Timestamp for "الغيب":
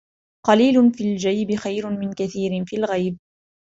2.75-3.17